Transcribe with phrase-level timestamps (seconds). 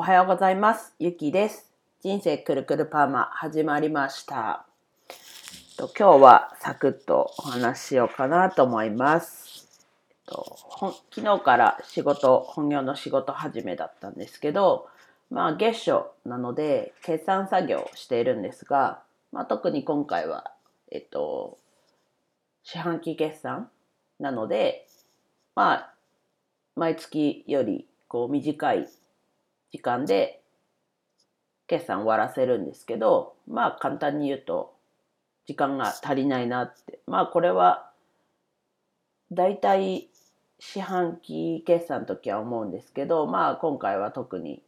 [0.00, 0.94] おはようございます。
[1.00, 1.72] ゆきです。
[2.04, 4.64] 人生くるくるパーマ始まりました。
[5.76, 9.66] 今日はサクッとお話しようかなと思います。
[10.24, 10.56] と
[11.12, 14.86] 昨日から仕事、本業の仕事始めだったんですけど、
[15.32, 19.02] まあ月初なので決算作業をしているんですが、
[19.32, 20.52] まあ、特に今回は、
[20.92, 21.58] えっと、
[22.62, 23.68] 四半期決算
[24.20, 24.86] なので、
[25.56, 25.94] まあ、
[26.76, 28.88] 毎月よりこう短い
[29.72, 30.40] 時間で
[31.66, 34.74] 決算終わらせるんですけど、まあ簡単に言うと
[35.46, 37.00] 時間が足りないなって。
[37.06, 37.90] まあこれは
[39.30, 40.08] 大体
[40.58, 44.62] 四半期決算の時は思うんですけど、まあ今回は特に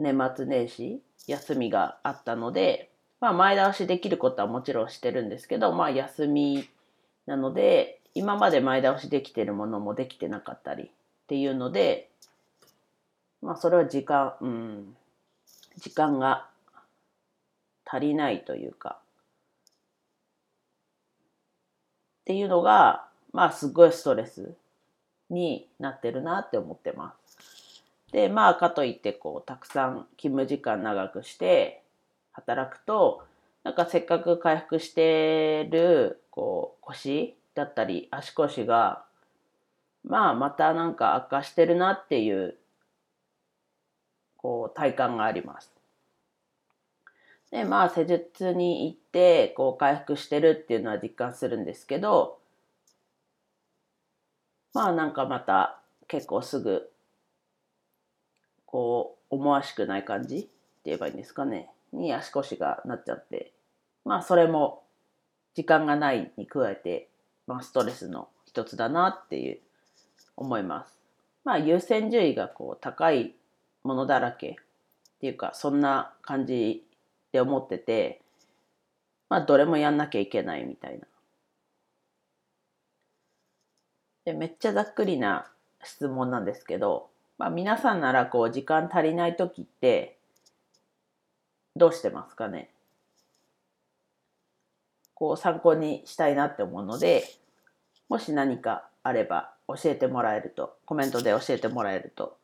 [0.00, 6.68] 年末年始休みがあったので、まあ前倒しできることはもちろんしてるんですけど、まあ休み
[7.26, 10.88] なので、今まで前倒しできてるものもできてなかったりっ
[11.28, 12.10] ていうので、
[13.52, 14.96] まあそれは時間、うん、
[15.76, 16.46] 時間が
[17.84, 18.96] 足りないというか、
[22.22, 24.54] っていうのが、まあすごいストレス
[25.28, 27.84] になってるなって思ってます。
[28.10, 31.82] で、まあかといってこう、たくさん勤務時間長くして
[32.32, 33.22] 働くと、
[33.64, 39.04] なんかせっかく回復してるこう腰だったり足腰が
[40.04, 42.56] まあまたなんか悪化してるなっていう
[44.42, 45.72] こう体感があります。
[47.50, 52.38] でまあ施術に行ってこう回復してるっていうのは実感するんですけど
[54.72, 56.90] まあなんかまた結構すぐ
[58.64, 60.48] こう思わしくない感じって
[60.86, 63.52] 言えばいいんですかねに足腰がなっちゃって
[64.04, 64.82] まあそれも
[65.54, 67.08] 時間がないに加えて、
[67.46, 69.58] まあ、ストレスの一つだなっていう
[70.36, 70.98] 思います。
[71.44, 73.34] まあ優先順位がこう高い
[73.84, 74.54] ものだらけっ
[75.20, 76.84] ていうかそんな感じ
[77.32, 78.20] で思ってて
[79.28, 81.06] まあどれもやんなきゃいけないみたいな。
[84.24, 85.50] でめっちゃざっくりな
[85.82, 90.16] 質問なんですけど、まあ、皆さんならこう時間足りない時って
[91.74, 92.70] どうしてますかね？
[95.14, 97.24] こう参考にしたいなって思うので
[98.08, 102.36] もし何かあれば教えてもらえるとコメントで教えてもらえると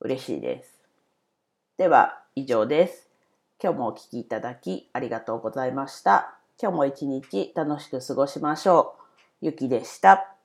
[0.00, 0.80] 嬉しいです。
[1.76, 3.08] では以上です。
[3.62, 6.38] 今日もお聴きいただきありがとうございました。
[6.60, 8.96] 今日も一日楽しく過ごしましょ
[9.42, 9.46] う。
[9.46, 10.37] ゆきでした。